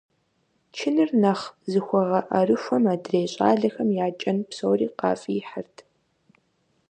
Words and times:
Чыныр 0.75 1.09
нэхъ 1.21 1.45
зыхуэгъэӀэрыхуэм 1.71 2.83
адрей 2.93 3.27
щӀалэхэм 3.33 3.89
я 4.05 4.07
кӀэн 4.19 4.37
псори 4.47 4.87
къафӀихьырт. 4.99 5.77